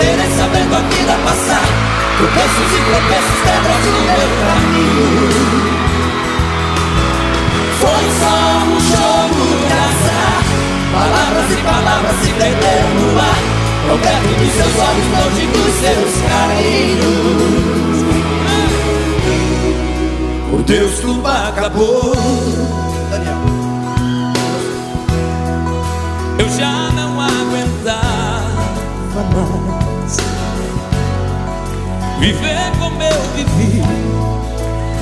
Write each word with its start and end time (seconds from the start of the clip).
diferença 0.00 0.48
vendo 0.48 0.74
a 0.74 0.80
vida 0.80 1.14
passar. 1.24 1.68
Tropeços 2.16 2.72
e 2.72 2.80
tropeços, 2.88 3.38
pedras 3.44 3.84
no 3.84 4.00
meu 4.00 4.30
caminho. 4.40 5.28
Foi 7.80 8.04
só 8.20 8.36
um 8.64 8.78
jogo 8.80 9.42
de 9.66 9.72
azar. 9.72 10.40
Palavras 10.92 11.48
e 11.50 11.56
palavras 11.62 12.16
se 12.22 12.30
perderam 12.32 12.90
no 12.94 13.08
ar. 13.18 13.40
Tão 13.88 13.98
perto 13.98 14.28
dos 14.38 14.52
seus 14.52 14.74
olhos, 14.78 15.06
longe 15.16 15.44
dos 15.46 15.72
seus 15.80 16.12
carinhos. 16.28 17.60
Por 20.50 20.62
Deus 20.62 20.98
tudo 21.00 21.26
acabou 21.28 22.79
Viver 32.20 32.70
como 32.78 33.02
eu 33.02 33.22
vivi 33.34 33.82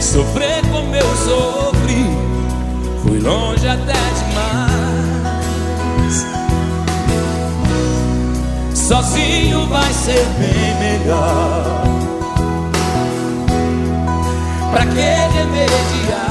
Sofrer 0.00 0.62
como 0.70 0.94
eu 0.94 1.16
sofri 1.16 2.06
Fui 3.02 3.18
longe 3.20 3.66
até 3.66 3.92
demais. 3.92 4.88
Sozinho 8.74 9.66
vai 9.66 9.92
ser 9.92 10.24
bem 10.38 10.74
melhor. 10.80 11.82
Pra 14.70 14.86
que 14.86 15.00
remediar 15.36 16.28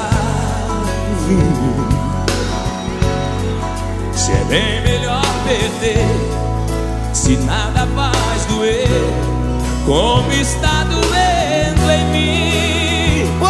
Se 4.14 4.32
é 4.32 4.46
bem 4.48 4.82
melhor 4.84 5.26
perder 5.46 6.08
Se 7.14 7.36
nada 7.38 7.77
como 9.88 10.30
está 10.34 10.84
doendo 10.84 11.90
em 11.90 12.06
mim. 12.12 13.32
Oh, 13.40 13.46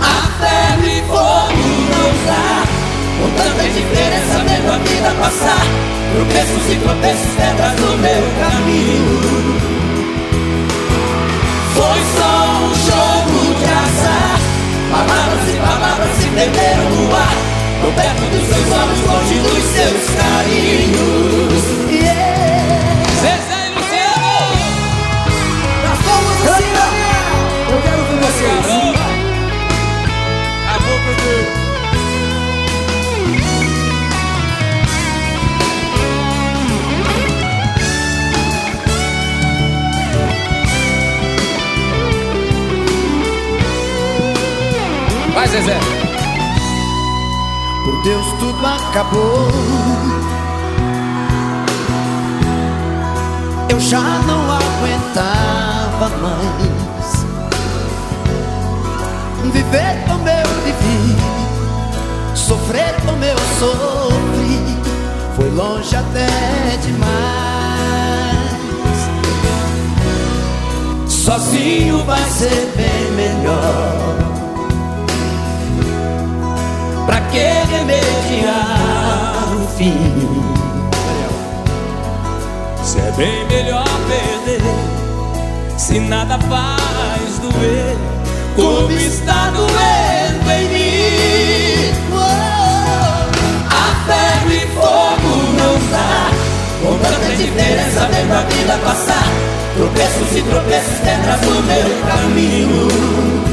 a 0.00 0.16
febre 0.38 0.98
e 0.98 1.02
fogo 1.08 1.66
não 1.90 2.08
dá, 2.24 2.62
com 3.18 3.28
tanta 3.36 3.66
indiferença 3.66 4.38
vendo 4.46 4.70
a 4.72 4.78
vida 4.78 5.10
passar. 5.18 5.66
Tropeços 6.14 6.70
e 6.70 6.76
tropeços, 6.76 7.34
pedras 7.34 7.74
no 7.80 7.98
meu 7.98 8.22
caminho. 8.38 9.18
Foi 11.74 12.00
só 12.16 12.34
um 12.62 12.70
jogo 12.86 13.58
de 13.58 13.64
azar, 13.64 14.38
palavras 14.92 15.48
e 15.48 15.56
palavras 15.58 16.16
se 16.16 16.28
perderam 16.28 16.90
no 16.90 17.12
ar. 17.12 17.36
Tô 17.82 17.90
perto 17.90 18.22
dos 18.30 18.44
seus 18.46 18.68
olhos, 18.72 19.00
longe 19.04 19.34
dos 19.40 19.64
seus 19.64 20.04
carinhos. 20.16 21.95
Vai, 45.46 45.48
Zezé. 45.48 45.78
Por 47.84 48.02
Deus, 48.02 48.26
tudo 48.40 48.66
acabou. 48.66 49.48
Eu 53.68 53.78
já 53.80 54.00
não 54.00 54.50
aguentava 54.50 56.08
mais 56.20 57.26
viver 59.52 60.04
como 60.08 60.28
eu 60.28 60.48
vivi, 60.64 61.16
sofrer 62.34 62.94
como 63.04 63.24
eu 63.24 63.38
sofri. 63.58 64.80
Foi 65.36 65.50
longe 65.50 65.94
até 65.94 66.26
demais. 66.82 67.06
Sozinho 71.08 72.04
vai 72.04 72.22
ser 72.30 72.72
bem 72.76 73.12
melhor. 73.12 74.25
Pra 77.36 77.42
que 77.42 77.48
remediar 77.70 79.44
o 79.54 79.66
fim? 79.76 80.42
Se 82.82 82.98
é 82.98 83.12
bem 83.12 83.46
melhor 83.46 83.84
perder, 84.08 84.62
se 85.76 86.00
nada 86.00 86.38
faz 86.48 87.38
doer, 87.40 87.96
como 88.54 88.90
está 88.92 89.50
doendo 89.50 90.50
em 90.50 90.68
mim. 90.68 91.92
A 93.68 94.06
febre 94.06 94.56
e 94.56 94.66
fogo 94.68 95.32
não 95.58 95.74
dá, 95.90 96.30
com 96.82 96.96
tanta 96.98 97.36
diferença 97.36 98.08
vendo 98.12 98.32
a 98.32 98.42
vida 98.44 98.78
passar. 98.82 99.28
Tropeços 99.76 100.36
e 100.36 100.42
tropeços, 100.42 100.98
pedras 101.04 101.40
no 101.42 101.62
meu 101.62 101.90
caminho. 102.06 103.45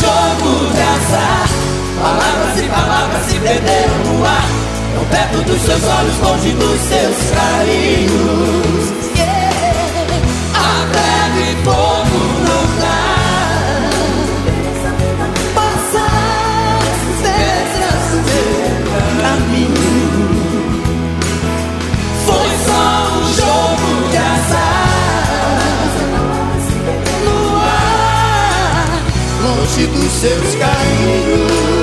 Jogo 0.00 0.72
de 0.72 0.80
azar 0.80 1.62
Palavras 2.02 2.58
e 2.58 2.68
palavras 2.68 3.26
se 3.26 3.38
perderam 3.38 3.98
no 4.06 4.24
ar. 4.24 4.48
Tão 4.94 5.04
perto 5.04 5.42
dos 5.44 5.62
seus 5.62 5.84
olhos, 5.84 6.18
longe 6.18 6.50
dos 6.50 6.80
seus 6.80 7.30
carinhos 7.30 9.11
longe 29.72 29.86
dos 29.86 30.12
seus 30.12 30.54
carinhos 30.56 31.81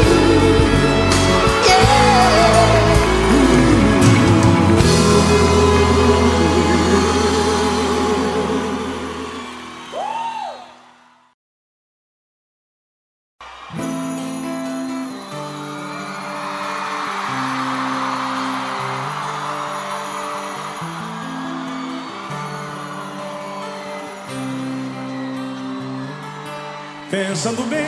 Pensando 27.42 27.64
bem, 27.70 27.88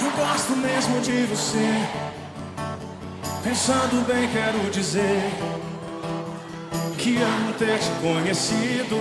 eu 0.00 0.10
gosto 0.12 0.56
mesmo 0.56 0.98
de 1.02 1.26
você. 1.26 1.68
Pensando 3.44 4.06
bem, 4.06 4.26
quero 4.30 4.70
dizer 4.70 5.30
que 6.96 7.18
amo 7.18 7.52
ter 7.58 7.78
te 7.78 7.90
conhecido. 8.00 8.96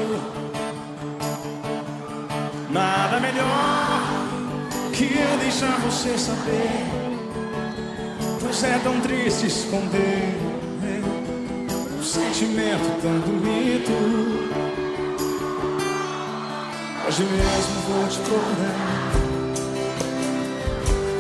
Nada 2.70 3.22
melhor 3.22 4.28
que 4.92 5.06
eu 5.06 5.38
deixar 5.38 5.80
você 5.80 6.18
saber. 6.18 6.86
Pois 8.42 8.62
é 8.62 8.78
tão 8.80 9.00
triste 9.00 9.48
esconder 9.48 10.36
um 11.98 12.04
sentimento 12.04 13.02
tão 13.02 13.20
bonito. 13.22 14.67
Hoje 17.08 17.24
mesmo 17.24 17.82
vou 17.88 18.06
te 18.10 18.18
procurar. 18.18 19.14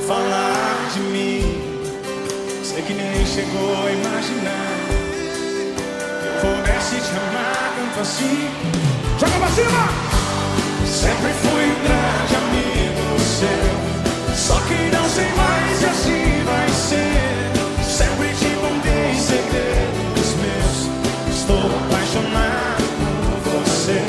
Falar 0.05 0.89
de 0.93 0.99
mim. 0.99 1.61
Sei 2.61 2.81
que 2.81 2.93
nem 2.93 3.25
chegou 3.25 3.85
a 3.85 3.91
imaginar. 3.91 4.67
Que 6.19 6.27
eu 6.27 6.55
pudesse 6.55 6.95
te 6.97 7.11
amar 7.11 7.73
tanto 7.77 8.01
assim. 8.01 8.49
Joga 9.17 9.37
pra 9.39 9.47
cima! 9.47 9.87
Sempre 10.85 11.31
fui 11.41 11.63
um 11.63 11.79
grande 11.85 12.35
amigo 12.35 13.19
seu. 13.39 14.35
Só 14.35 14.59
que 14.67 14.93
não 14.93 15.09
sei 15.09 15.29
mais 15.37 15.77
se 15.79 15.85
assim 15.85 16.43
vai 16.43 16.67
ser. 16.67 17.47
Sempre 17.81 18.27
te 18.35 18.49
contei 18.59 19.15
segredos 19.15 20.35
meus. 20.43 21.33
Estou 21.33 21.65
apaixonado 21.65 22.83
por 23.41 23.61
você. 23.61 24.01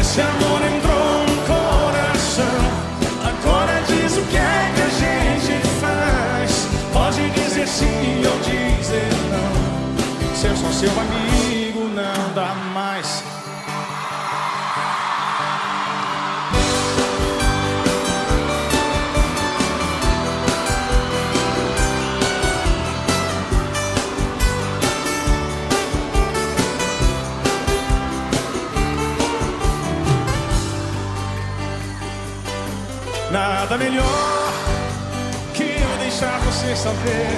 Esse 0.00 0.20
amor 0.20 0.45
Pode 7.66 8.76
dizer 8.76 9.10
não 9.28 10.36
Se 10.36 10.46
eu 10.46 10.56
só 10.56 10.70
seu 10.70 10.90
amigo, 11.00 11.88
não 11.88 12.32
dá 12.32 12.54
mais. 12.72 13.24
Nada 33.32 33.76
melhor 33.76 34.35
saber. 36.74 37.28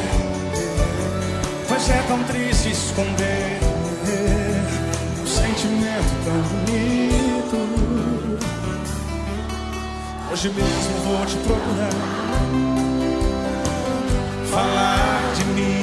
Pois 1.69 1.91
é 1.91 2.03
tão 2.09 2.23
triste 2.25 2.71
esconder 2.71 3.59
um 5.21 5.27
sentimento 5.27 6.13
tão 6.25 6.41
bonito. 6.49 7.59
Hoje 10.31 10.49
mesmo 10.51 10.95
vou 11.05 11.27
te 11.27 11.37
procurar, 11.39 11.91
falar 14.51 15.33
de 15.35 15.45
mim. 15.47 15.83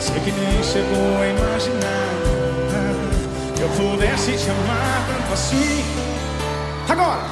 Sei 0.00 0.20
que 0.20 0.32
nem 0.32 0.62
chegou 0.62 1.20
a 1.20 1.26
imaginar 1.26 2.10
que 3.56 3.62
eu 3.62 3.68
pudesse 3.70 4.32
te 4.32 4.50
amar 4.50 5.06
tanto 5.06 5.32
assim. 5.32 5.84
Agora! 6.88 7.29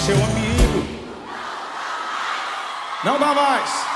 Seu 0.00 0.16
amigo. 0.16 0.86
Não 3.04 3.18
dá 3.18 3.34
mais. 3.34 3.89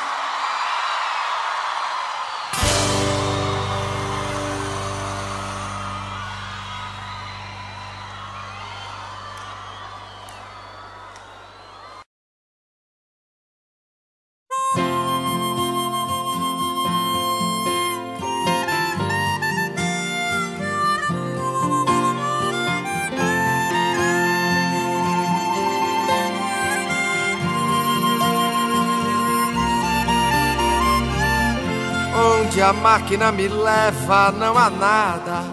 A 32.65 32.73
máquina 32.73 33.31
me 33.31 33.47
leva 33.47 34.33
não 34.33 34.57
há 34.57 34.71
nada. 34.71 35.45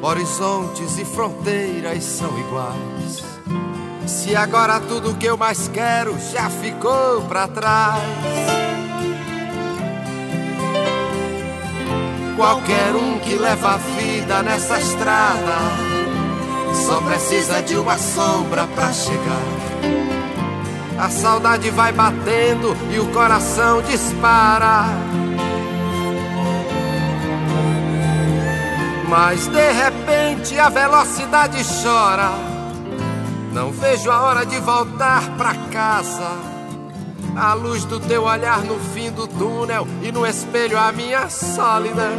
Horizontes 0.00 0.98
e 0.98 1.04
fronteiras 1.04 2.04
são 2.04 2.38
iguais. 2.38 3.24
Se 4.06 4.36
agora 4.36 4.78
tudo 4.78 5.16
que 5.16 5.26
eu 5.26 5.36
mais 5.36 5.66
quero 5.66 6.16
já 6.32 6.48
ficou 6.48 7.22
pra 7.22 7.48
trás. 7.48 8.00
Qualquer 12.36 12.94
um 12.94 13.18
que 13.18 13.34
leva 13.34 13.74
a 13.74 13.76
vida 13.76 14.42
nessa 14.42 14.78
estrada 14.78 15.56
só 16.86 17.00
precisa 17.00 17.62
de 17.62 17.76
uma 17.76 17.98
sombra 17.98 18.64
pra 18.76 18.92
chegar. 18.92 19.56
A 20.98 21.10
saudade 21.10 21.68
vai 21.70 21.92
batendo 21.92 22.76
e 22.94 23.00
o 23.00 23.06
coração 23.12 23.82
dispara. 23.82 24.84
Mas 29.08 29.46
de 29.46 29.72
repente 29.72 30.58
a 30.58 30.68
velocidade 30.68 31.62
chora. 31.82 32.30
Não 33.52 33.70
vejo 33.70 34.10
a 34.10 34.20
hora 34.22 34.44
de 34.44 34.58
voltar 34.60 35.22
pra 35.36 35.54
casa. 35.70 36.30
A 37.36 37.54
luz 37.54 37.84
do 37.84 38.00
teu 38.00 38.24
olhar 38.24 38.62
no 38.64 38.78
fim 38.80 39.10
do 39.10 39.26
túnel 39.26 39.86
e 40.02 40.10
no 40.10 40.26
espelho 40.26 40.78
a 40.78 40.90
minha 40.90 41.28
solidão. 41.30 42.16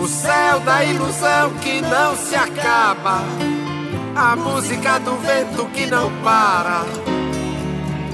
O 0.00 0.06
céu 0.06 0.60
da 0.60 0.84
ilusão 0.84 1.50
que 1.60 1.80
não 1.80 2.16
se 2.16 2.36
acaba. 2.36 3.22
A 4.14 4.36
música 4.36 4.98
do 5.00 5.16
vento 5.16 5.66
que 5.72 5.86
não 5.86 6.10
para. 6.22 6.84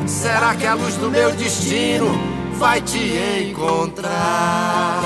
Será 0.07 0.55
que 0.55 0.67
a 0.67 0.75
luz 0.75 0.97
do 0.97 1.11
meu 1.11 1.33
destino 1.33 2.36
vai 2.57 2.81
te 2.81 3.51
encontrar? 3.51 5.03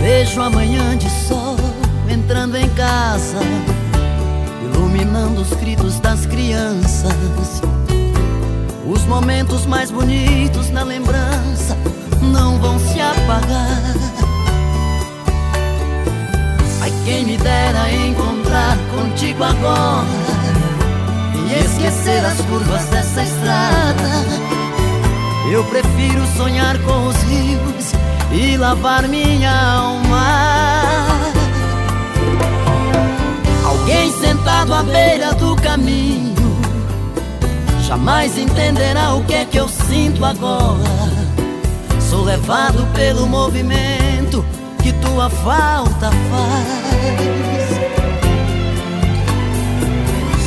Vejo 0.00 0.40
a 0.40 0.50
manhã 0.50 0.96
de 0.96 1.10
sol 1.10 1.56
entrando 2.08 2.56
em 2.56 2.68
casa, 2.70 3.38
iluminando 4.62 5.42
os 5.42 5.50
gritos 5.54 6.00
das 6.00 6.24
crianças. 6.26 7.69
Os 8.90 9.06
momentos 9.06 9.66
mais 9.66 9.92
bonitos 9.92 10.68
na 10.70 10.82
lembrança 10.82 11.76
não 12.20 12.58
vão 12.58 12.76
se 12.76 13.00
apagar. 13.00 13.94
Ai, 16.80 16.92
quem 17.04 17.24
me 17.24 17.36
dera 17.36 17.88
encontrar 17.92 18.76
contigo 18.90 19.44
agora 19.44 20.08
e 21.36 21.64
esquecer 21.64 22.24
as 22.24 22.40
curvas 22.40 22.84
dessa 22.86 23.22
estrada. 23.22 24.10
Eu 25.52 25.62
prefiro 25.66 26.26
sonhar 26.36 26.76
com 26.80 27.06
os 27.06 27.16
rios 27.22 27.92
e 28.32 28.56
lavar 28.56 29.06
minha 29.06 29.52
alma. 29.52 30.82
Alguém 33.64 34.10
sentado 34.14 34.74
à 34.74 34.82
beira 34.82 35.32
do 35.34 35.54
caminho 35.54 36.39
jamais 37.90 38.38
entenderá 38.38 39.14
o 39.14 39.24
que 39.24 39.34
é 39.34 39.44
que 39.44 39.58
eu 39.58 39.68
sinto 39.68 40.24
agora. 40.24 40.78
Sou 42.08 42.22
levado 42.22 42.86
pelo 42.94 43.26
movimento 43.26 44.44
que 44.80 44.92
tua 44.92 45.28
falta 45.28 46.08
faz. 46.30 47.70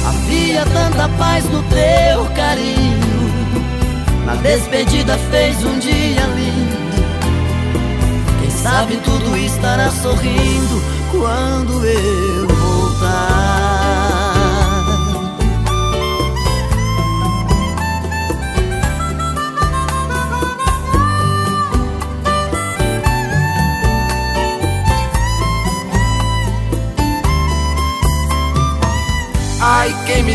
Havia 0.08 0.66
tanta 0.68 1.10
paz 1.18 1.44
no 1.50 1.62
teu 1.64 2.26
carinho. 2.34 3.34
Na 4.26 4.36
despedida 4.36 5.18
fez 5.30 5.66
um 5.66 5.80
dia 5.80 6.22
lindo. 6.38 7.04
Quem 8.40 8.52
sabe 8.52 8.96
tudo 9.04 9.36
estará 9.36 9.92
sorrindo 9.92 10.82
quando 11.12 11.86
eu 11.86 12.48
voltar. 12.48 13.43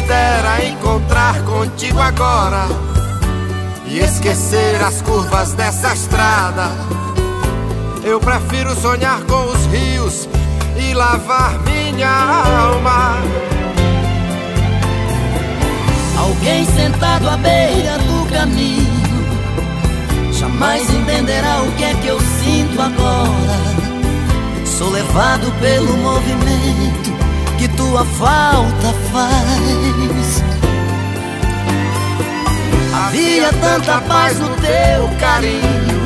Dera 0.09 0.63
encontrar 0.63 1.43
contigo 1.45 1.99
agora 2.01 2.67
e 3.87 3.99
esquecer 3.99 4.83
as 4.83 5.01
curvas 5.01 5.55
dessa 5.55 5.95
estrada. 5.95 6.71
Eu 8.05 8.21
prefiro 8.21 8.75
sonhar 8.75 9.23
com 9.23 9.45
os 9.47 9.67
rios 9.67 10.29
e 10.77 10.93
lavar 10.93 11.59
minha 11.61 12.11
alma. 12.11 13.17
Alguém 16.19 16.67
sentado 16.67 17.29
à 17.31 17.37
beira 17.39 17.97
do 17.99 18.31
caminho 18.31 18.99
jamais 20.33 20.89
entenderá 20.91 21.63
o 21.63 21.73
que 21.73 21.85
é 21.85 21.95
que 21.95 22.09
eu 22.09 22.21
sinto 22.21 22.83
agora. 22.83 24.67
Sou 24.67 24.91
levado 24.91 25.51
pelo 25.61 25.97
movimento 25.97 27.28
tua 27.77 28.05
falta 28.05 28.95
faz. 29.13 30.43
Havia 32.95 33.53
tanta 33.53 34.01
paz 34.03 34.39
no 34.39 34.49
teu 34.57 35.09
carinho. 35.19 35.99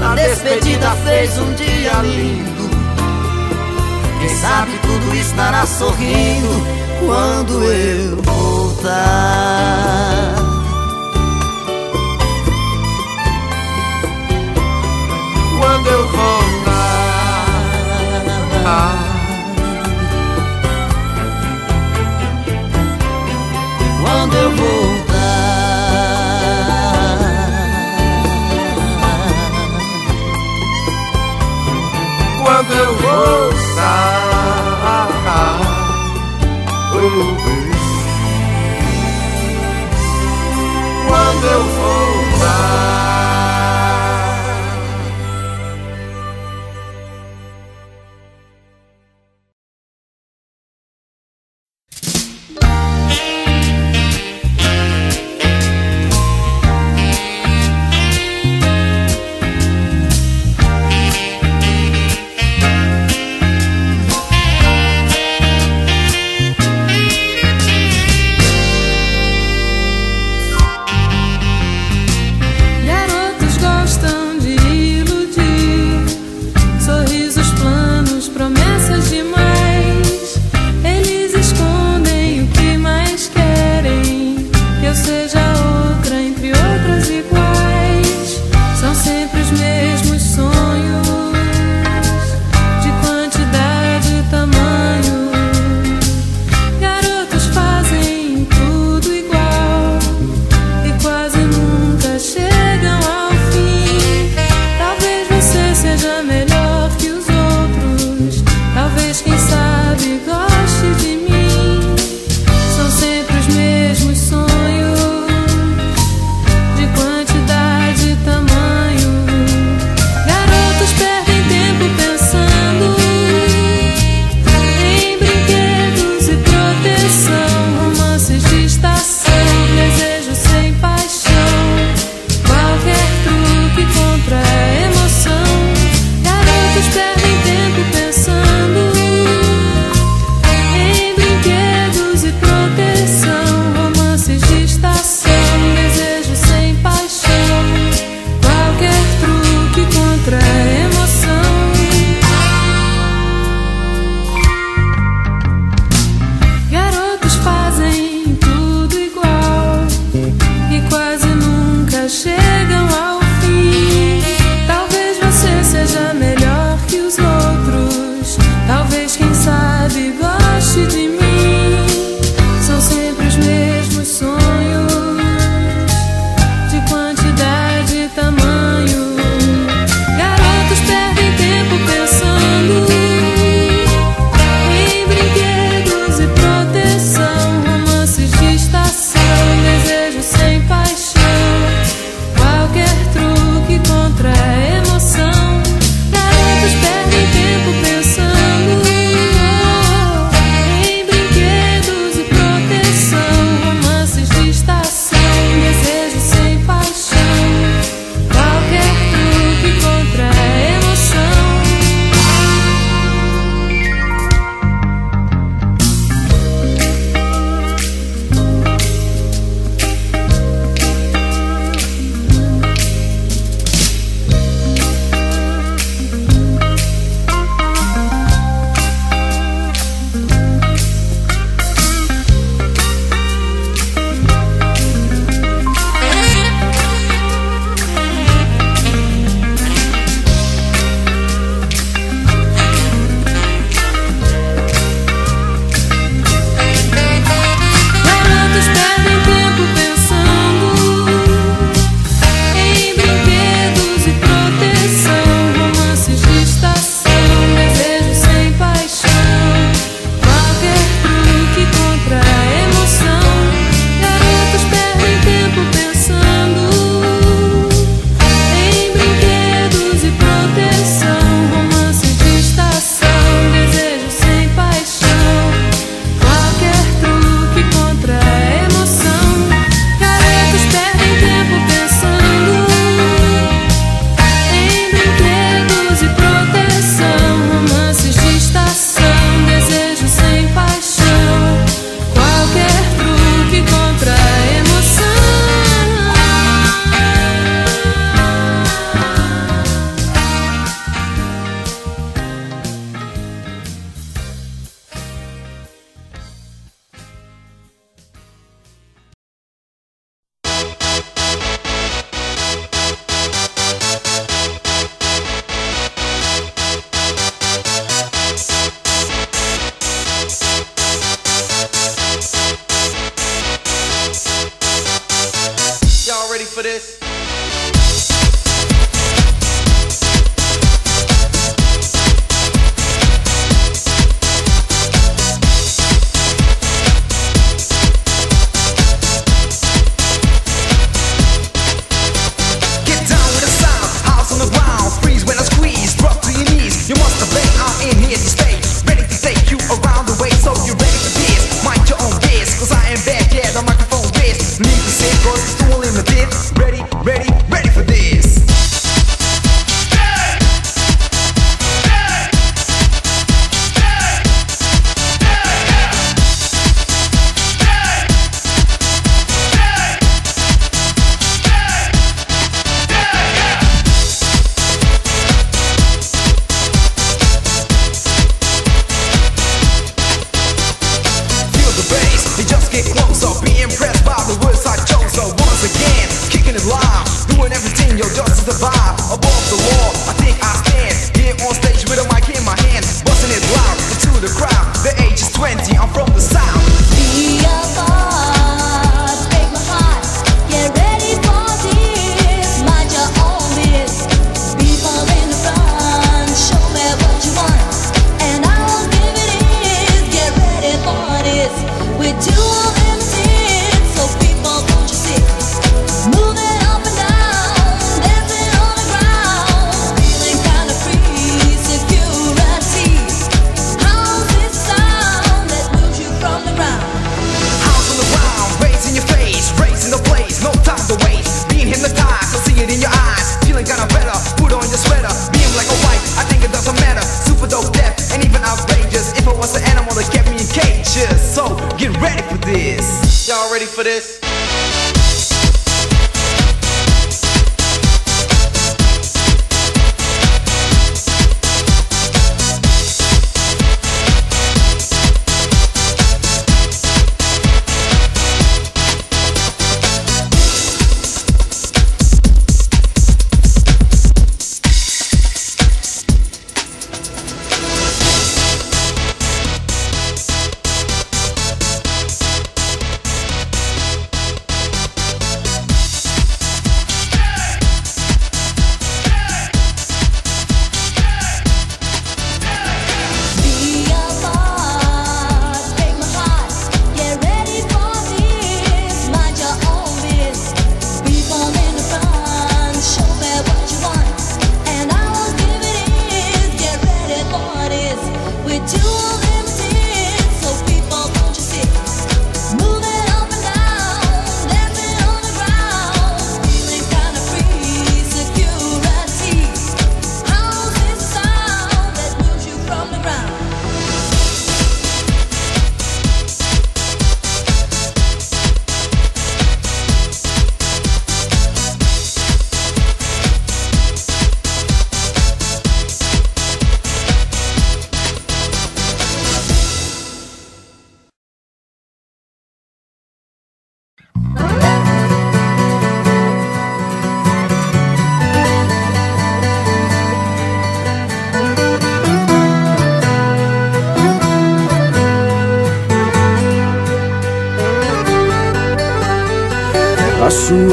Na 0.00 0.14
despedida 0.14 0.90
fez 1.04 1.38
um 1.38 1.52
dia 1.54 1.92
lindo. 2.02 2.70
Quem 4.20 4.28
sabe 4.28 4.72
tudo 4.82 5.14
estará 5.16 5.66
sorrindo 5.66 6.66
quando 7.00 7.62
eu 7.64 8.16
voltar. 8.22 8.94
Quando 15.60 15.86
eu 15.86 16.08
voltar. 16.08 16.75
Quando 24.26 24.38
eu 24.38 24.50
voltar. 24.50 25.16
Quando 32.42 32.72
eu 32.72 32.96
voltar. 32.96 34.35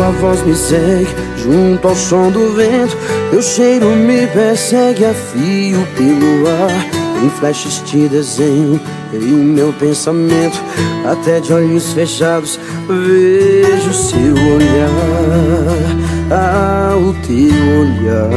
Sua 0.03 0.11
voz 0.11 0.43
me 0.45 0.53
segue 0.53 1.07
junto 1.37 1.87
ao 1.87 1.95
som 1.95 2.29
do 2.29 2.53
vento. 2.53 2.97
Teu 3.31 3.41
cheiro 3.41 3.87
me 3.91 4.27
persegue 4.27 5.05
a 5.05 5.13
fio 5.13 5.87
pelo 5.95 6.45
ar. 6.45 7.23
Em 7.23 7.29
flashes 7.29 7.81
te 7.85 8.09
desenho 8.09 8.81
em 9.13 9.17
meu 9.17 9.71
pensamento. 9.71 10.61
Até 11.09 11.39
de 11.39 11.53
olhos 11.53 11.93
fechados 11.93 12.59
vejo 12.85 13.93
seu 13.93 14.33
olhar. 14.33 14.89
Ah, 16.29 16.97
o 16.97 17.13
teu 17.25 17.79
olhar. 17.79 18.27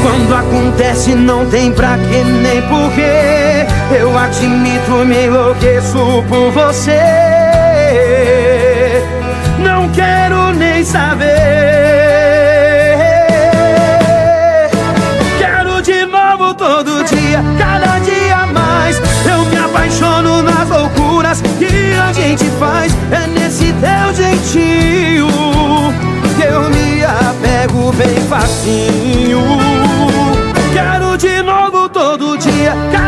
Quando 0.00 0.32
acontece 0.32 1.12
não 1.16 1.44
tem 1.46 1.72
pra 1.72 1.98
que 1.98 2.22
nem 2.22 2.62
porquê 2.68 3.66
Eu 3.98 4.16
admito, 4.16 5.04
me 5.04 5.26
enlouqueço 5.26 6.22
por 6.28 6.52
você 6.52 7.27
Não 9.58 9.88
quero 9.90 10.52
nem 10.54 10.84
saber. 10.84 11.26
Quero 15.38 15.82
de 15.82 16.04
novo 16.06 16.54
todo 16.54 17.04
dia, 17.04 17.42
cada 17.58 17.98
dia 18.00 18.46
mais. 18.46 19.00
Eu 19.26 19.44
me 19.46 19.56
apaixono 19.56 20.42
nas 20.42 20.68
loucuras 20.68 21.40
que 21.58 21.94
a 21.94 22.12
gente 22.12 22.44
faz. 22.58 22.92
É 23.10 23.26
nesse 23.26 23.72
teu 23.74 24.14
jeitinho 24.14 25.28
Que 26.36 26.44
eu 26.44 26.68
me 26.70 27.04
apego 27.04 27.92
bem 27.92 28.20
facinho. 28.28 29.78
De 31.18 31.42
novo 31.42 31.88
todo 31.88 32.38
dia, 32.38 32.72
cada. 32.92 33.07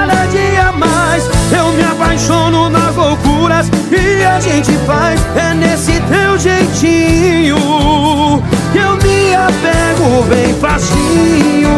Eu 1.57 1.73
me 1.73 1.83
apaixono 1.83 2.69
nas 2.71 2.95
loucuras 2.95 3.71
E 3.91 4.25
a 4.25 4.41
gente 4.41 4.73
faz 4.87 5.21
É 5.37 5.55
nesse 5.55 6.01
teu 6.01 6.39
jeitinho 6.39 7.57
Que 8.73 8.79
eu 8.79 8.97
me 8.97 9.35
apego 9.35 10.23
bem 10.29 10.55
facinho. 10.55 11.71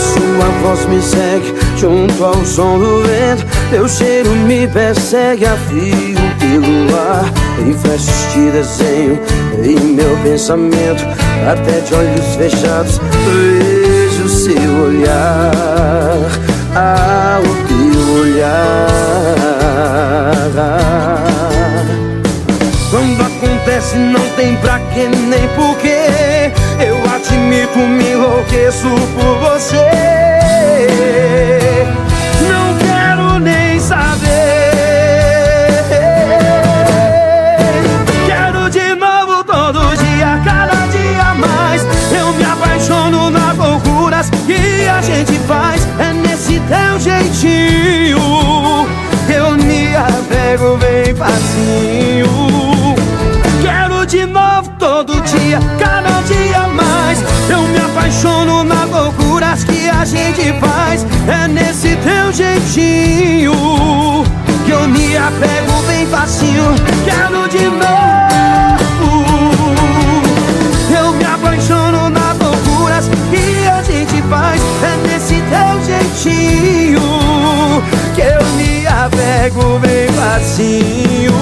Sua 0.00 0.48
voz 0.62 0.86
me 0.86 1.02
segue 1.02 1.69
junto 1.80 2.22
ao 2.22 2.44
som 2.44 2.78
do 2.78 3.02
vento. 3.02 3.46
Teu 3.70 3.88
cheiro 3.88 4.30
me 4.30 4.68
persegue 4.68 5.46
a 5.46 5.56
fio 5.56 6.18
pelo 6.38 6.96
ar 6.96 7.24
Em 7.58 7.72
flashes 7.72 8.32
de 8.32 8.50
desenho 8.50 9.18
em 9.64 9.78
meu 9.94 10.16
pensamento. 10.22 11.02
Até 11.50 11.80
de 11.80 11.94
olhos 11.94 12.34
fechados 12.36 13.00
vejo 13.24 14.28
seu 14.28 14.84
olhar. 14.84 16.20
Ah, 16.74 17.40
o 17.40 17.54
teu 17.66 18.20
olhar. 18.20 18.86
Quando 22.90 23.22
acontece 23.22 23.96
não 23.96 24.28
tem 24.36 24.56
pra 24.56 24.78
que 24.80 25.06
nem 25.08 25.48
porquê 25.56 26.52
Eu 26.78 26.96
admito, 27.14 27.78
me 27.78 28.12
enlouqueço 28.12 28.88
por 29.14 29.38
você 29.38 30.09
bem 50.58 51.14
facinho. 51.14 52.26
Quero 53.62 54.04
de 54.04 54.26
novo 54.26 54.68
todo 54.80 55.20
dia, 55.20 55.60
cada 55.78 56.20
dia 56.22 56.66
mais. 56.66 57.22
Eu 57.48 57.62
me 57.68 57.78
apaixono 57.78 58.64
nas 58.64 58.90
loucuras 58.90 59.62
que 59.62 59.88
a 59.88 60.04
gente 60.04 60.52
faz. 60.58 61.06
É 61.28 61.46
nesse 61.46 61.94
teu 61.96 62.32
jeitinho 62.32 63.52
Que 64.64 64.72
eu 64.72 64.88
me 64.88 65.16
apego 65.16 65.82
bem 65.86 66.04
facinho. 66.06 66.74
Quero 67.04 67.48
de 67.48 67.64
novo. 67.66 67.90
Eu 70.92 71.12
me 71.12 71.24
apaixono 71.24 72.10
nas 72.10 72.36
loucuras 72.38 73.08
que 73.30 73.68
a 73.68 73.82
gente 73.84 74.20
faz. 74.22 74.60
É 74.82 74.96
nesse 75.06 75.34
teu 75.34 75.84
jeitinho 75.84 77.09
me 79.00 79.06
apego 79.06 79.78
bem 79.78 80.08
facinho. 80.08 81.32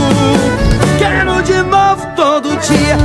Quero 0.99 1.43
de 1.43 1.63
novo 1.63 2.07
todo 2.15 2.57
dia 2.57 2.97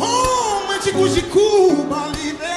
Homem 0.00 0.80
de 1.14 1.22
Cuba, 1.22 2.08
livre. 2.08 2.55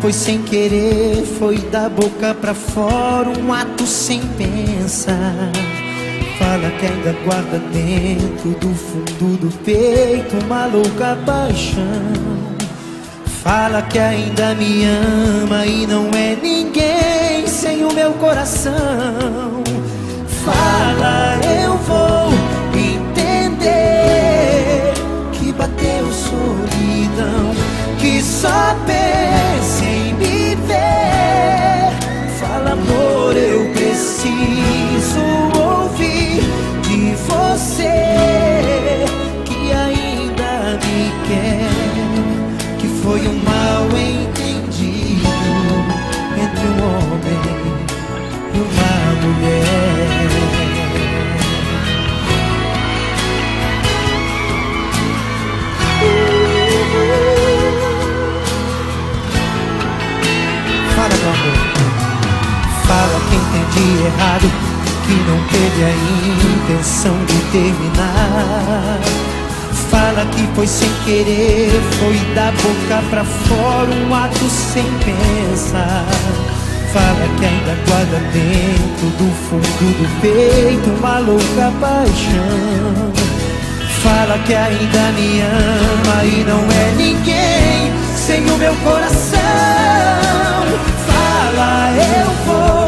Foi 0.00 0.12
sem 0.12 0.42
querer, 0.42 1.24
foi 1.38 1.58
da 1.58 1.88
boca 1.88 2.32
pra 2.32 2.54
fora, 2.54 3.28
um 3.30 3.52
ato 3.52 3.84
sem 3.84 4.20
pensar. 4.20 5.50
Fala 6.38 6.70
que 6.78 6.86
ainda 6.86 7.12
guarda 7.24 7.58
dentro 7.72 8.50
do 8.60 8.72
fundo 8.74 9.36
do 9.38 9.50
peito 9.64 10.36
uma 10.44 10.66
louca 10.66 11.18
paixão. 11.26 11.82
Fala 13.42 13.82
que 13.82 13.98
ainda 13.98 14.54
me 14.54 14.84
ama 14.84 15.66
e 15.66 15.84
não 15.84 16.08
é 16.10 16.36
ninguém 16.40 17.46
sem 17.48 17.84
o 17.84 17.92
meu 17.92 18.12
coração. 18.14 18.72
Fala, 20.44 21.40
eu 21.62 21.76
vou 21.76 22.30
entender 22.72 23.34
que 25.32 25.52
bateu 25.52 26.06
solidão, 26.12 27.52
que 27.98 28.22
só 28.22 28.76
pensa. 28.86 29.47
Passado 63.68 64.50
que 65.06 65.14
não 65.28 65.40
teve 65.48 65.84
a 65.84 65.92
intenção 66.64 67.16
de 67.26 67.38
terminar. 67.50 69.00
Fala 69.90 70.24
que 70.26 70.46
foi 70.54 70.66
sem 70.66 70.90
querer, 71.04 71.70
foi 71.98 72.18
da 72.34 72.50
boca 72.50 73.02
pra 73.10 73.24
fora, 73.24 73.88
um 73.90 74.14
ato 74.14 74.44
sem 74.50 74.84
pensar. 75.04 76.04
Fala 76.92 77.28
que 77.38 77.44
ainda 77.44 77.76
guarda 77.86 78.18
dentro 78.32 79.08
do 79.18 79.30
fundo 79.48 79.92
do 79.98 80.20
peito 80.20 80.90
uma 80.98 81.18
louca 81.18 81.72
paixão. 81.80 83.12
Fala 84.02 84.38
que 84.46 84.54
ainda 84.54 85.12
me 85.12 85.40
ama 85.40 86.24
e 86.24 86.44
não 86.44 86.64
é 86.70 86.94
ninguém 86.96 87.92
sem 88.16 88.44
o 88.44 88.58
meu 88.58 88.74
coração. 88.76 89.38
Fala, 91.06 91.92
eu 91.92 92.30
vou 92.46 92.87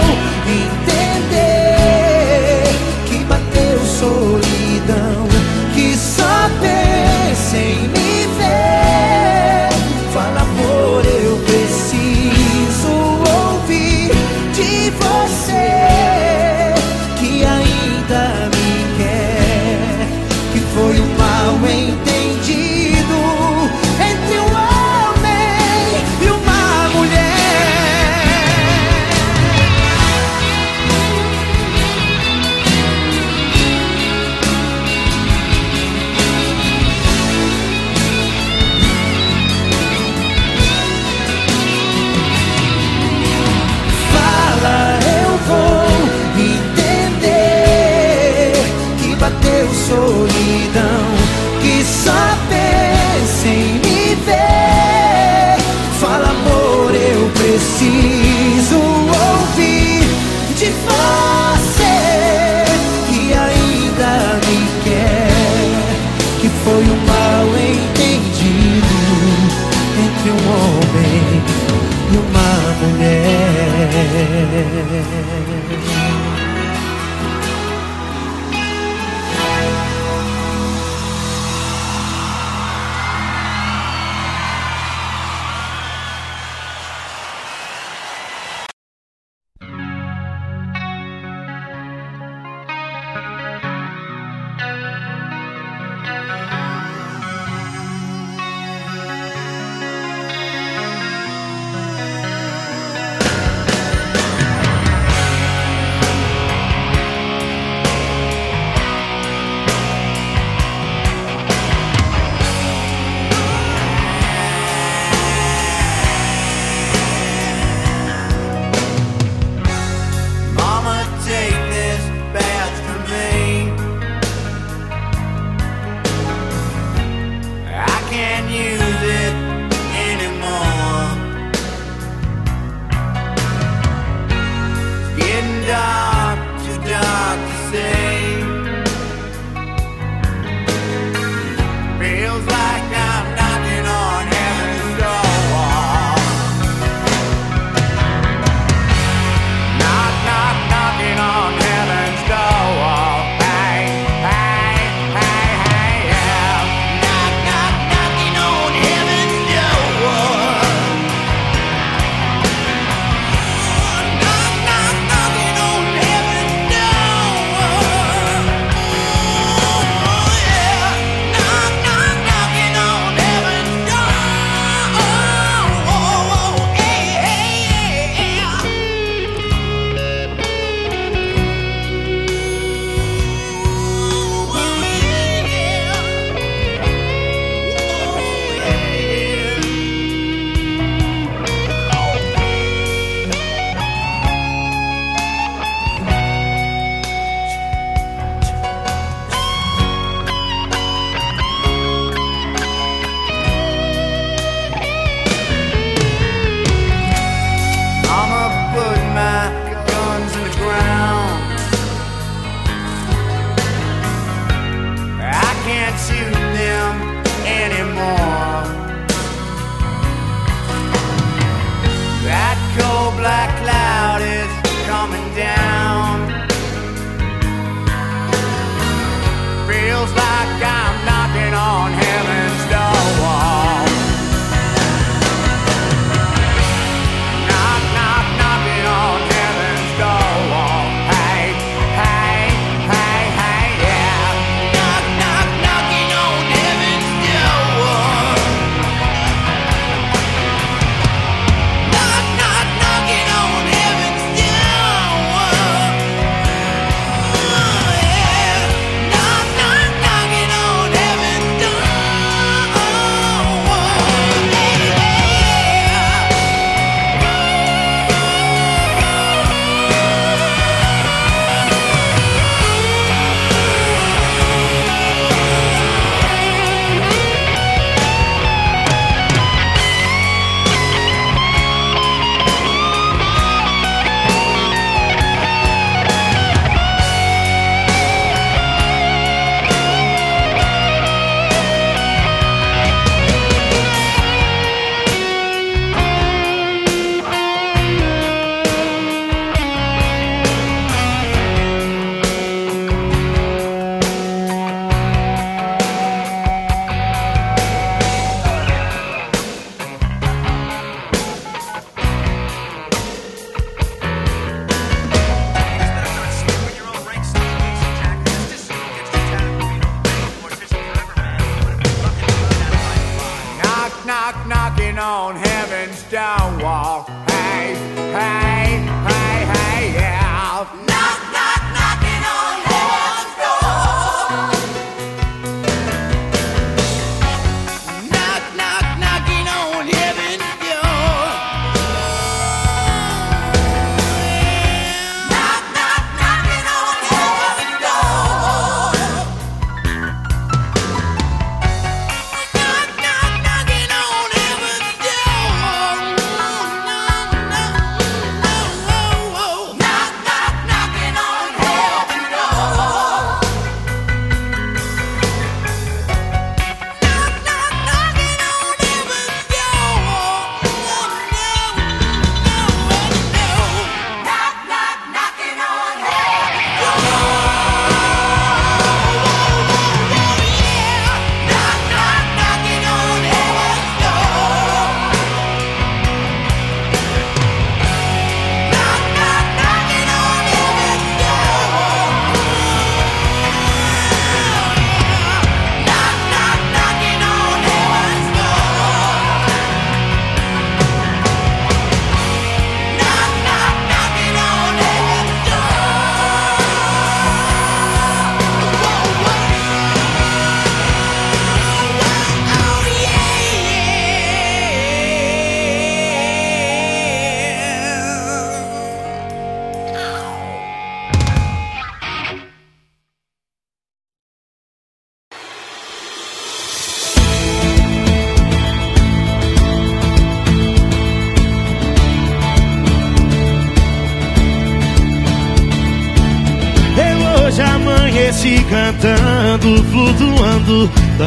夜。 74.63 75.40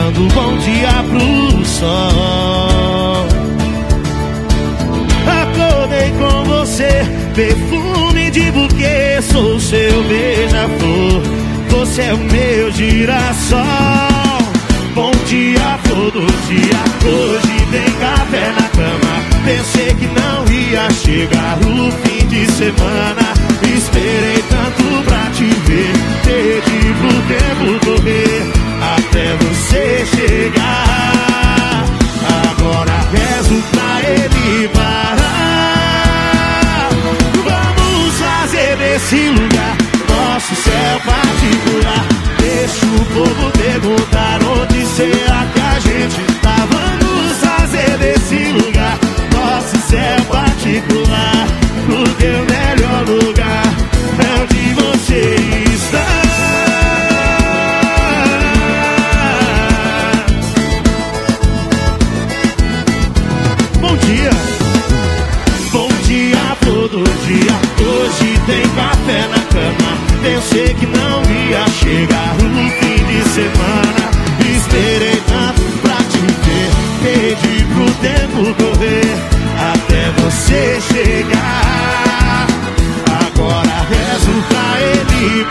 Quando 0.03 0.27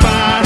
parar. 0.00 0.42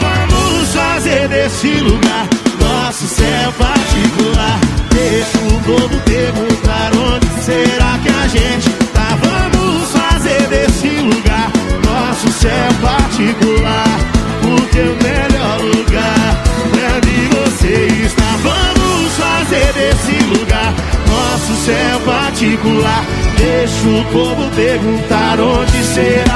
Vamos 0.00 0.74
fazer 0.74 1.28
desse 1.28 1.68
lugar 1.80 2.26
nosso 2.60 3.06
céu 3.06 3.52
particular. 3.52 4.58
Deixa 4.92 5.38
o 5.38 5.60
povo 5.62 6.00
perguntar 6.04 6.90
onde 6.94 7.26
será 7.44 7.98
que 8.02 8.08
a 8.08 8.26
gente 8.28 8.70
tá. 8.92 9.16
Vamos 9.22 9.90
fazer 9.90 10.46
desse 10.48 10.88
lugar 10.88 11.50
nosso 11.84 12.28
céu 12.32 12.72
particular. 12.82 13.98
O 14.42 14.60
teu 14.72 14.96
melhor 14.96 15.60
lugar 15.60 16.42
é 16.74 17.00
de 17.00 17.18
você 17.36 17.74
está. 18.06 18.36
Vamos 18.42 19.12
fazer 19.16 19.72
desse 19.72 20.24
lugar 20.24 20.74
nosso 21.06 21.54
céu 21.64 22.00
particular. 22.00 23.04
Deixa 23.36 23.88
o 23.88 24.04
povo 24.12 24.50
perguntar 24.56 25.40
onde 25.40 25.84
será. 25.84 26.27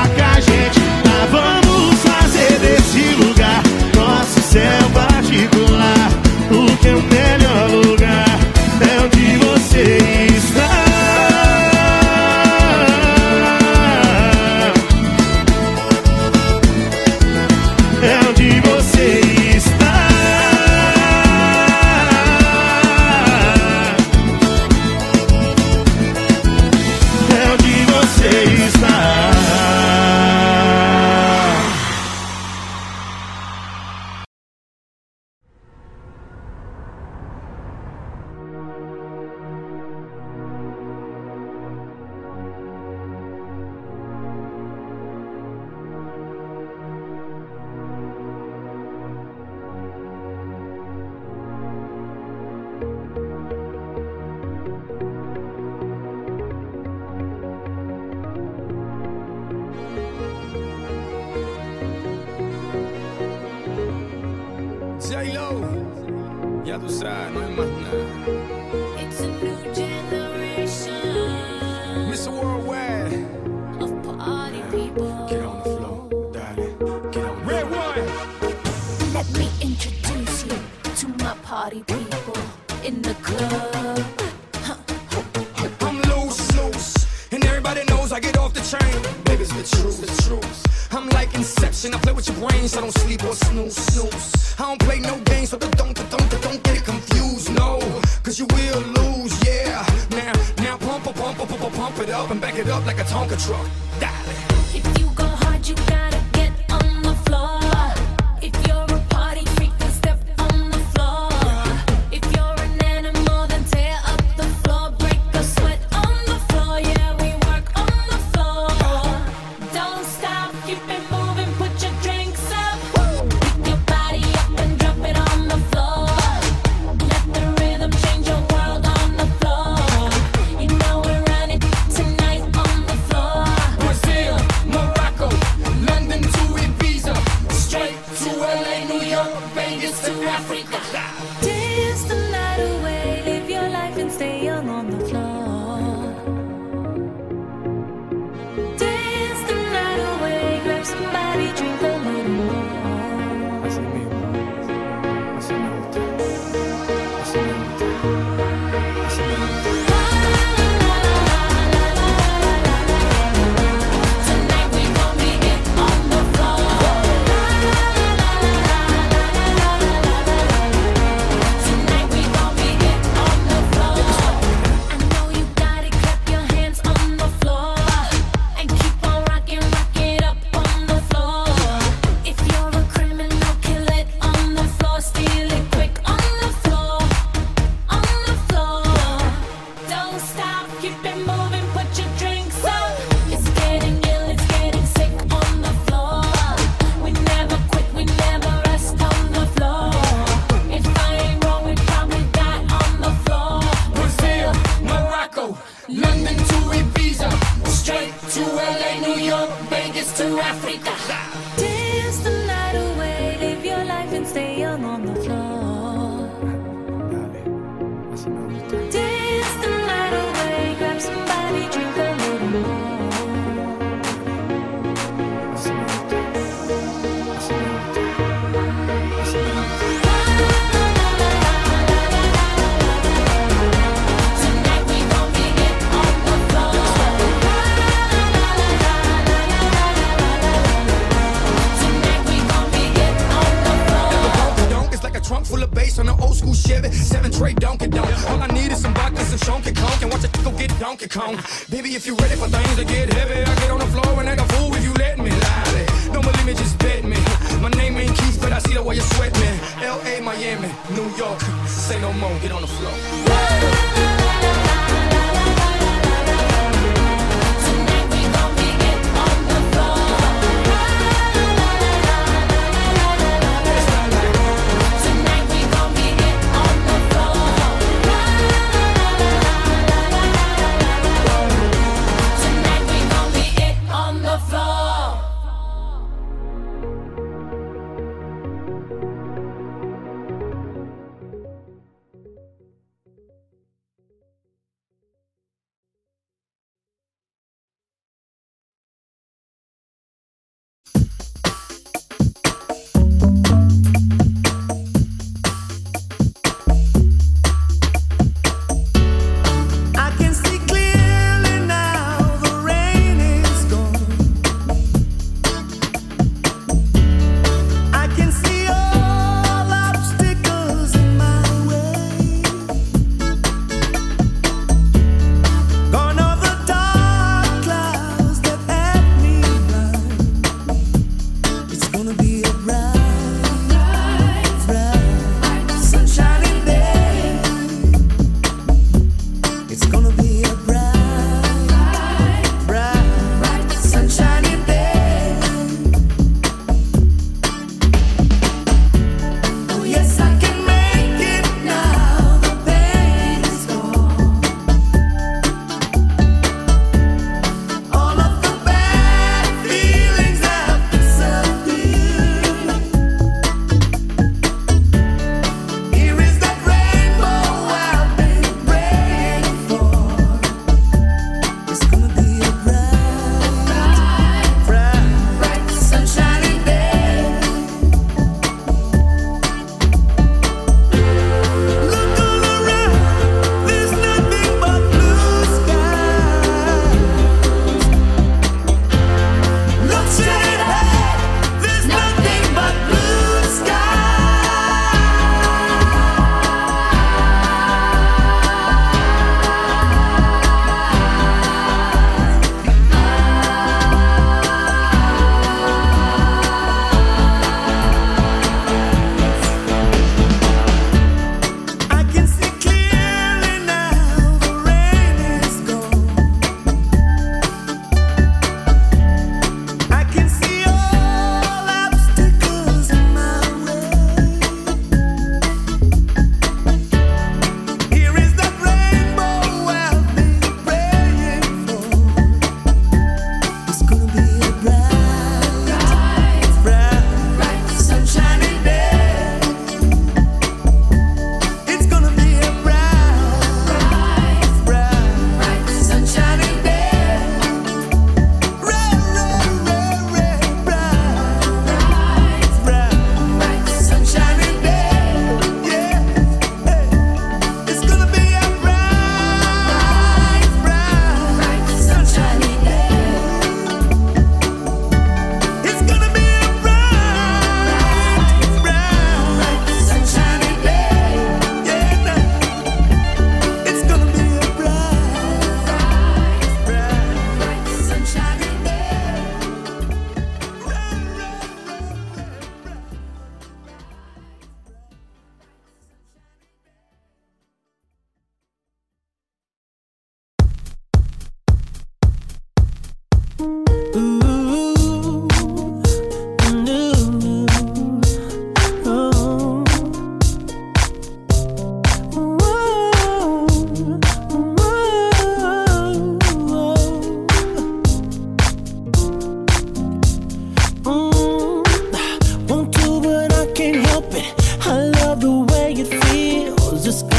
School 246.42 246.54
Chevy. 246.54 246.90
Seven 246.92 247.30
tray 247.30 247.54
Donkey 247.54 247.88
Donk. 247.88 248.30
All 248.30 248.42
I 248.42 248.48
need 248.48 248.72
is 248.72 248.80
some 248.82 248.94
vodka, 248.94 249.22
some 249.24 249.38
Shonky 249.46 249.74
Conk, 249.74 250.02
and 250.02 250.10
watch 250.10 250.24
it 250.24 250.32
go 250.44 250.50
get 250.52 250.70
Donkey 250.78 251.08
Kong. 251.08 251.38
Baby, 251.70 251.94
if 251.94 252.06
you 252.06 252.14
ready 252.16 252.36
for 252.36 252.48
things 252.48 252.76
to 252.76 252.84
get 252.84 253.12
heavy, 253.12 253.40
I 253.42 253.54
get 253.60 253.70
on 253.70 253.78
the 253.78 253.86
floor 253.86 254.20
and 254.20 254.28
act 254.28 254.40
a 254.40 254.46
fool 254.54 254.74
if 254.74 254.82
you 254.84 254.92
let 254.94 255.18
me. 255.18 255.30
Lie. 255.30 255.86
Don't 256.12 256.24
believe 256.24 256.46
me, 256.46 256.54
just 256.54 256.78
bet 256.78 257.04
me. 257.04 257.18
My 257.60 257.70
name 257.70 257.96
ain't 257.96 258.16
Keith, 258.16 258.38
but 258.40 258.52
I 258.52 258.58
see 258.58 258.74
the 258.74 258.82
way 258.82 258.96
you 258.96 259.02
sweat 259.14 259.32
me. 259.34 259.48
L.A., 259.82 260.20
Miami, 260.20 260.70
New 260.90 261.08
York. 261.16 261.40
Say 261.66 262.00
no 262.00 262.12
more, 262.14 262.36
get 262.40 262.52
on 262.52 262.62
the 262.62 262.68
floor. 262.68 264.11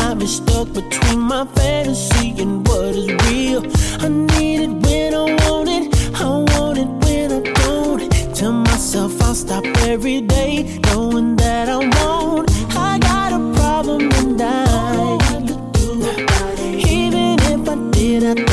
I've 0.06 0.20
been 0.20 0.28
stuck 0.28 0.68
between 0.74 1.20
my 1.20 1.46
fantasy 1.46 2.36
and 2.42 2.68
what 2.68 2.94
is 2.96 3.08
real. 3.26 3.64
I 4.06 4.10
need 4.10 4.60
it 4.66 4.74
when 4.84 5.14
I 5.14 5.26
want 5.46 5.70
it, 5.70 5.84
I 6.16 6.28
want 6.52 6.78
it 6.78 6.90
when 7.04 7.32
I 7.32 7.42
don't. 7.52 8.12
Tell 8.36 8.52
myself 8.52 9.22
I'll 9.22 9.34
stop 9.34 9.66
every 9.88 10.20
day, 10.22 10.80
knowing 10.88 11.38
that 11.38 11.70
I 11.70 11.78
won't. 11.78 12.52
I 12.76 13.00
got 13.00 13.32
a 13.32 13.40
problem 13.58 14.12
and 14.12 14.42
I, 14.42 15.18
even 16.78 17.40
if 17.54 17.70
I 17.70 17.76
did, 17.92 18.40
I. 18.40 18.53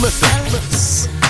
Listen. 0.00 0.28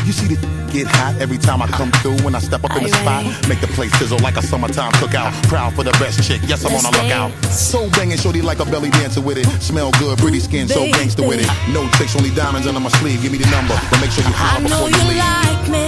You 0.05 0.13
see 0.13 0.35
the 0.35 0.37
get 0.73 0.87
hot 0.87 1.17
every 1.21 1.39
time 1.39 1.61
I 1.61 1.67
come 1.69 1.91
through 2.01 2.17
when 2.25 2.35
I 2.35 2.39
step 2.39 2.65
up 2.65 2.77
in 2.77 2.83
the 2.83 2.89
spot. 2.89 3.25
Make 3.49 3.61
the 3.61 3.67
place 3.69 3.93
sizzle 3.99 4.19
like 4.21 4.37
a 4.37 4.43
summertime 4.43 4.93
cookout. 4.93 5.33
Proud 5.49 5.75
for 5.75 5.85
the 5.85 5.93
best 5.93 6.23
chick, 6.27 6.41
yes, 6.47 6.65
I'm 6.65 6.75
on 6.75 6.83
the 6.83 6.91
lookout. 6.99 7.31
So 7.53 7.89
banging, 7.91 8.17
shorty 8.19 8.41
like 8.43 8.59
a 8.61 8.65
belly 8.65 8.91
dancer 8.91 9.21
with 9.21 9.39
it. 9.39 9.47
Smell 9.61 9.91
good, 9.99 10.19
pretty 10.19 10.41
skin, 10.41 10.69
so 10.69 10.85
gangster 10.93 11.27
with 11.27 11.41
it. 11.41 11.73
No 11.73 11.89
tricks, 11.97 12.17
only 12.17 12.31
diamonds 12.31 12.67
under 12.67 12.81
my 12.81 12.91
sleeve. 13.01 13.23
Give 13.23 13.33
me 13.33 13.39
the 13.39 13.51
number, 13.51 13.75
but 13.91 14.01
make 14.01 14.11
sure 14.11 14.25
you 14.25 14.31
I 14.31 14.57
holler 14.57 14.69
know 14.69 14.87
before 14.87 15.01
you 15.01 15.09
leave. 15.09 15.19
like 15.19 15.69
me. 15.69 15.85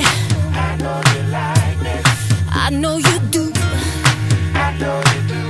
I 0.57 0.77
know 0.77 1.01
you 1.13 1.23
like 1.33 1.79
me. 1.85 1.97
I 2.51 2.71
know 2.71 2.97
you 2.97 3.19
do. 3.31 3.53
I 4.55 4.77
know 4.81 4.99
you 5.13 5.21
do. 5.29 5.43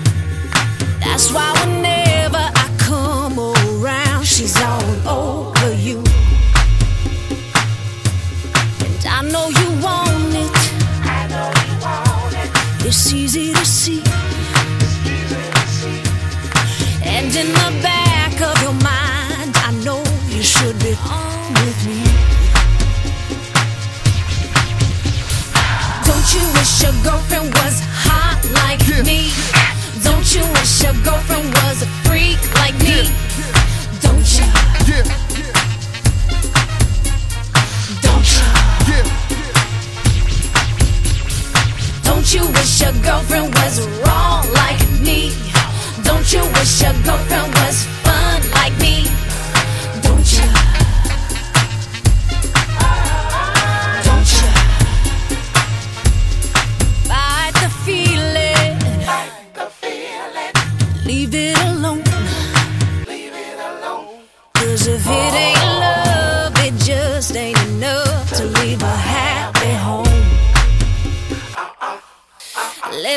That's 1.00 1.32
why 1.32 1.52
whenever 1.64 2.38
I 2.38 2.66
come 2.78 3.38
around, 3.38 4.26
she's 4.26 4.56
all 4.60 4.82
over 4.82 5.04
oh. 5.06 5.49
It's 12.92 13.12
easy 13.12 13.52
to 13.54 13.64
see. 13.64 14.02
And 17.04 17.30
in 17.36 17.46
the 17.46 17.70
back 17.86 18.34
of 18.42 18.60
your 18.64 18.72
mind, 18.82 19.54
I 19.62 19.70
know 19.84 20.02
you 20.26 20.42
should 20.42 20.76
be 20.80 20.90
home 20.98 21.54
with 21.62 21.86
me. 21.86 22.02
Don't 26.02 26.28
you 26.34 26.42
wish 26.58 26.82
your 26.82 26.96
girlfriend 27.04 27.54
was 27.62 27.78
hot 27.94 28.42
like 28.58 28.82
me? 29.06 29.30
Don't 30.02 30.26
you 30.34 30.42
wish 30.58 30.82
your 30.82 30.94
girlfriend 31.04 31.46
was 31.62 31.82
a 31.82 31.86
freak 32.02 32.42
like 32.56 32.74
me? 32.80 33.06
You 42.34 42.46
wish 42.52 42.80
your 42.80 42.92
girlfriend 43.02 43.52
was 43.54 43.80
wrong 44.02 44.46
like 44.52 44.80
me? 45.00 45.32
Don't 46.04 46.32
you 46.32 46.42
wish 46.54 46.82
your 46.82 46.92
girlfriend 47.02 47.52
was 47.54 47.84
fun 48.04 48.40
like 48.52 48.76
me? 48.78 49.19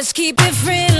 Let's 0.04 0.12
keep 0.12 0.36
it 0.42 0.54
friendly. 0.54 0.93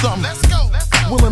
something. 0.00 0.22
Let's 0.22 0.47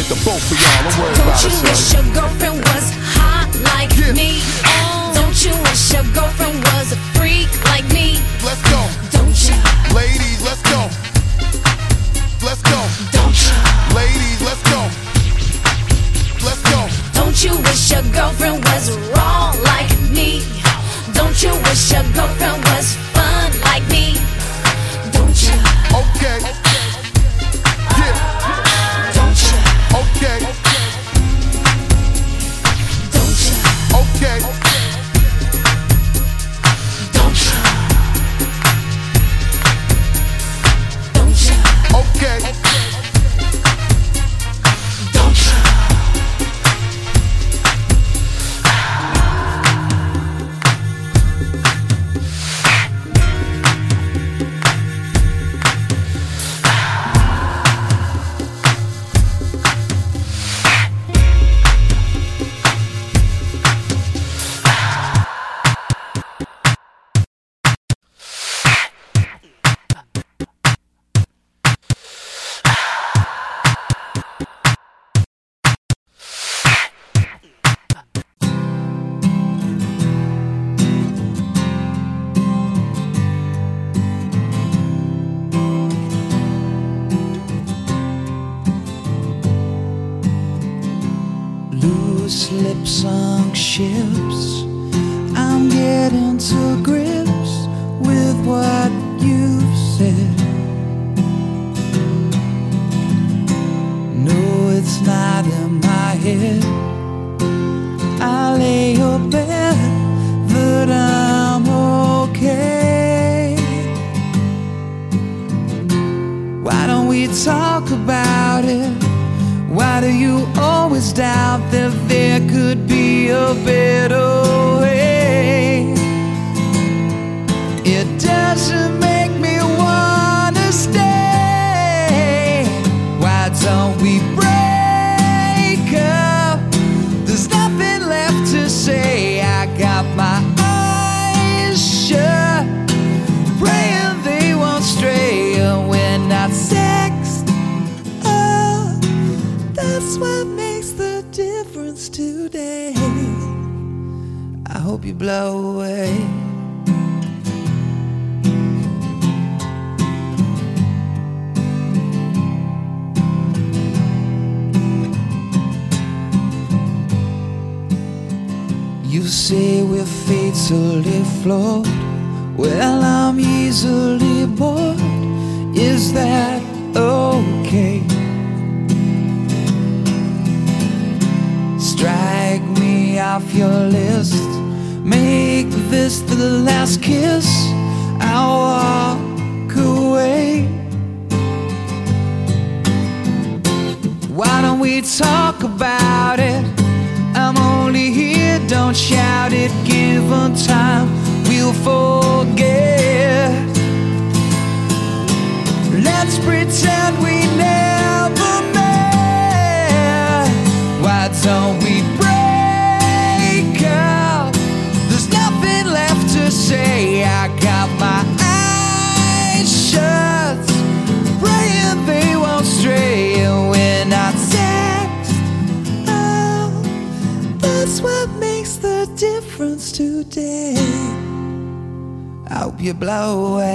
hit 0.00 0.16
the 0.16 0.24
boat 0.24 0.40
for 0.40 0.56
y'all. 0.56 0.82
Don't 0.82 0.96
worry 0.96 1.14
Don't 1.14 1.28
about 1.28 1.44
you 1.44 1.52
wish 1.60 1.92
your 1.92 2.06
girlfriend 2.16 2.58
was 2.72 2.86
hot 3.12 3.50
like 3.74 3.92
me? 4.16 4.40
Oh. 4.64 5.12
Don't 5.12 5.36
you 5.44 5.52
wish 5.68 5.92
your 5.92 6.06
girlfriend 6.16 6.56
was 6.72 6.92
a 6.96 6.98
freak 7.16 7.50
like 7.68 7.84
me? 7.92 8.16
Let's 8.40 8.62
go. 8.72 8.80
Don't 9.12 9.36
you? 9.44 9.56
Ladies, 9.92 10.40
let's 10.40 10.62
go. 10.64 10.80
Let's 12.40 12.62
go. 12.64 12.80
Don't 13.12 13.36
you? 13.44 13.56
Ladies, 13.92 14.40
let's 14.40 14.64
go. 14.72 14.80
Let's 16.48 16.62
go. 16.72 16.80
Don't 17.12 17.36
you 17.44 17.52
wish 17.68 17.92
your 17.92 18.04
girlfriend 18.16 18.64
was 18.64 18.96
wrong 19.12 19.52
like 19.68 19.92
me? 20.08 20.40
Don't 21.12 21.36
you 21.42 21.52
wish 21.68 21.92
your 21.92 22.06
girlfriend 22.16 22.64
was 22.72 22.96
fun 23.12 23.52
like 23.68 23.84
me? 23.92 24.16
Don't 25.12 25.36
you? 25.44 25.56
Okay. 25.92 26.59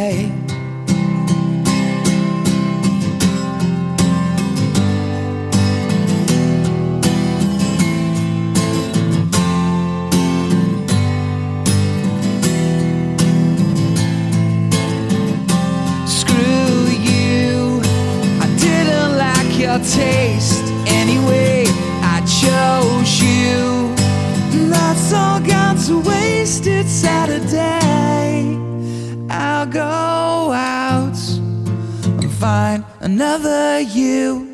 night. 0.06 0.32
Screw 16.08 16.88
you, 16.92 17.82
I 18.42 18.48
didn't 18.60 19.18
like 19.18 19.58
your 19.58 19.80
taste 19.80 20.66
anyway. 20.88 21.66
I 22.02 22.22
chose 22.42 23.22
you, 23.22 23.94
and 24.54 24.72
that's 24.72 25.14
all 25.14 25.40
gone 25.40 25.78
to 25.88 26.00
waste. 26.00 26.68
It's 26.68 26.92
Saturday. 26.92 27.75
another 33.06 33.82
you. 33.82 34.45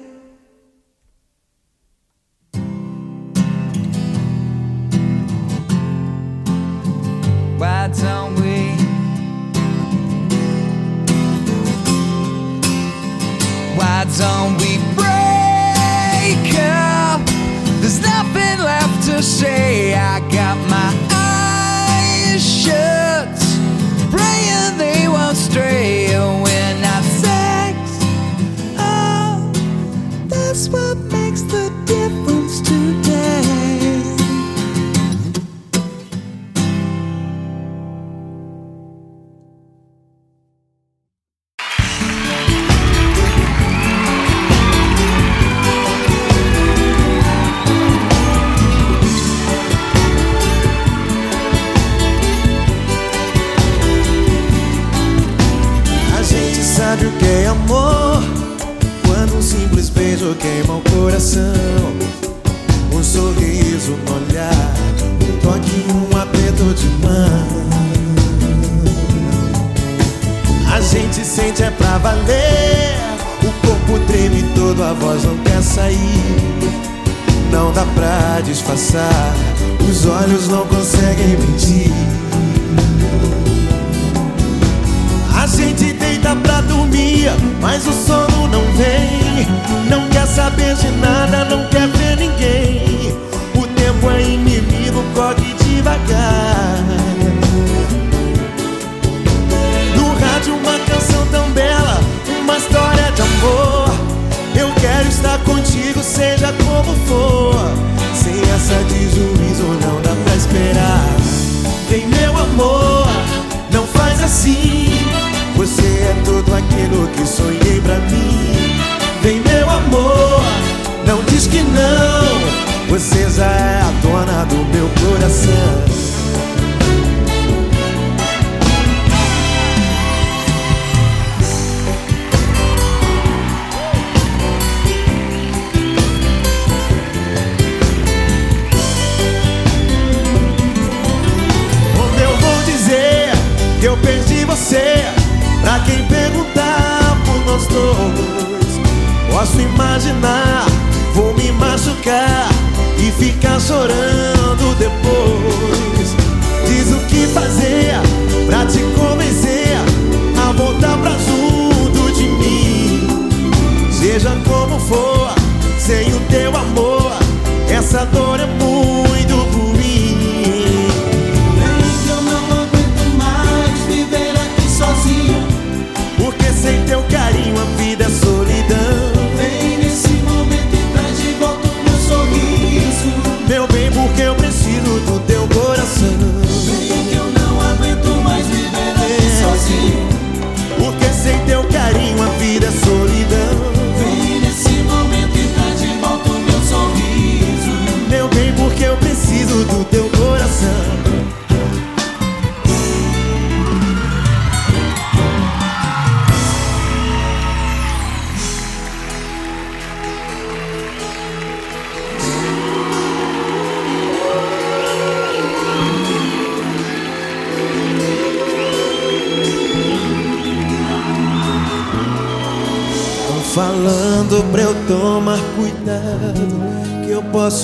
crianças. 125.31 126.00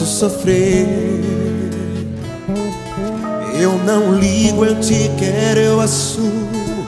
Sofrer. 0.06 0.88
Eu 3.60 3.74
não 3.80 4.14
ligo, 4.14 4.64
eu 4.64 4.80
te 4.80 5.10
quero, 5.18 5.60
eu 5.60 5.82
assumo, 5.82 6.86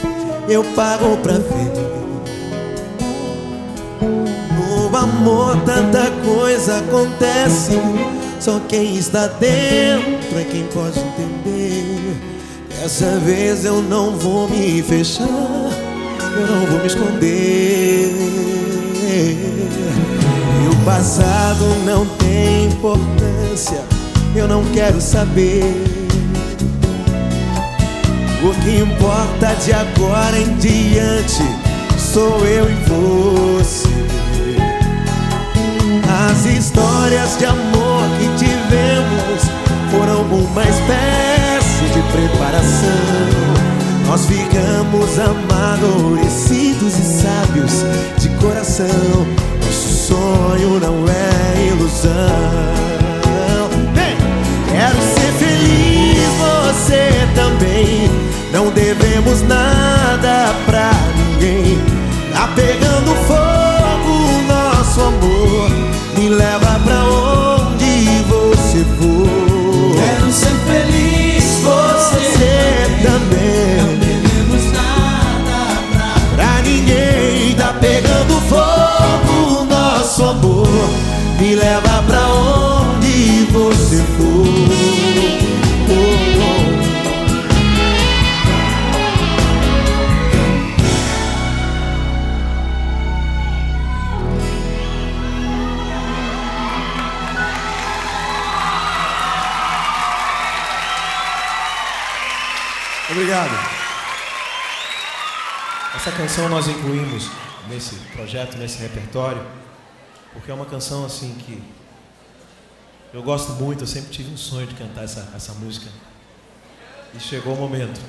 eu 0.48 0.64
pago 0.76 1.18
pra 1.18 1.34
ver. 1.34 1.90
No 4.56 4.95
amor 4.95 5.57
tanta 5.65 6.11
coisa 6.23 6.77
acontece, 6.77 7.72
só 8.40 8.60
quem 8.68 8.98
está 8.98 9.27
dentro 9.27 10.38
é 10.40 10.44
quem 10.44 10.64
pode 10.65 10.99
entender. 10.99 12.18
Dessa 12.81 13.18
vez 13.19 13.65
eu 13.65 13.81
não 13.81 14.11
vou 14.11 14.48
me 14.48 14.81
fechar, 14.84 15.27
eu 15.27 16.48
não 16.48 16.65
vou 16.68 16.80
me 16.80 16.88
esconder. 16.88 18.10
O 20.68 20.76
passado 20.86 21.65
não 21.86 22.06
tem 22.18 22.65
importância, 22.65 23.81
eu 24.36 24.48
não 24.48 24.64
quero 24.73 24.99
saber. 24.99 25.64
O 28.41 28.53
que 28.61 28.80
importa 28.80 29.53
de 29.64 29.73
agora 29.73 30.40
em 30.40 30.56
diante 30.57 31.44
sou 31.98 32.45
eu 32.45 32.69
e 32.69 32.76
você. 32.86 33.90
As 36.30 36.45
histórias 36.45 37.38
de 37.38 37.45
amor 37.45 38.03
que 38.18 38.45
tivemos 38.45 39.44
foram 39.91 40.22
uma 40.23 40.64
espécie 40.64 41.86
de 41.94 42.02
preparação. 42.11 43.49
Nós 44.07 44.26
ficamos 44.26 45.19
amadurecidos 45.19 46.98
e 46.98 47.22
sábios 47.22 47.84
de 48.18 48.30
coração. 48.44 49.49
Sonho 50.10 50.80
não 50.80 51.06
é 51.07 51.68
ilusão. 51.68 52.10
Vem! 53.94 54.18
Quero 54.72 54.98
ser 55.14 55.31
feliz, 55.34 56.27
você 56.40 57.27
também. 57.36 58.10
Não 58.52 58.72
devemos 58.72 59.44
nada 59.44 60.52
pra 60.65 60.90
ninguém. 61.15 61.77
Tá 62.34 62.49
pegando 62.56 63.14
fogo 63.27 64.11
o 64.11 64.41
nosso 64.48 64.99
amor. 64.99 65.69
Me 66.18 66.30
leva 66.30 66.80
pra 66.84 67.03
onde 67.03 67.28
Me 81.39 81.55
leva 81.55 82.03
pra 82.03 82.27
onde 82.27 83.45
você 83.51 83.95
for. 84.17 84.49
Obrigado. 103.11 103.49
Essa 105.95 106.11
canção 106.11 106.47
nós 106.47 106.67
incluímos 106.67 107.29
nesse 107.67 107.95
projeto, 108.13 108.57
nesse 108.57 108.81
repertório, 108.81 109.41
porque 110.34 110.51
é 110.51 110.53
uma 110.53 110.65
canção 110.65 111.06
assim 111.06 111.35
que 111.45 111.61
eu 113.11 113.23
gosto 113.23 113.53
muito, 113.53 113.84
eu 113.84 113.88
sempre 113.88 114.11
tive 114.11 114.31
um 114.31 114.38
sonho 114.38 114.68
de 114.68 114.76
cantar 114.76 115.03
essa, 115.03 115.31
essa 115.35 115.53
música. 115.53 115.89
E 117.15 117.19
chegou 117.19 117.56
o 117.56 117.57
momento. 117.57 117.99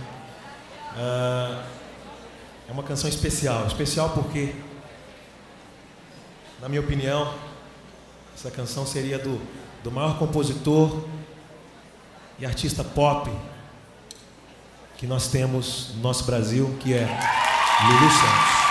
Ah, 0.95 1.65
é 2.69 2.73
uma 2.73 2.83
canção 2.83 3.09
especial, 3.09 3.67
especial 3.67 4.11
porque, 4.11 4.55
na 6.61 6.69
minha 6.69 6.83
opinião, 6.83 7.35
essa 8.35 8.51
canção 8.51 8.85
seria 8.85 9.19
do, 9.19 9.41
do 9.83 9.91
maior 9.91 10.19
compositor 10.19 11.05
e 12.39 12.45
artista 12.45 12.85
pop 12.85 13.31
que 14.99 15.07
nós 15.07 15.29
temos 15.29 15.95
no 15.95 16.03
nosso 16.03 16.25
Brasil, 16.25 16.77
que 16.79 16.93
é 16.93 17.07
Lulu 17.87 18.11
Santos. 18.11 18.70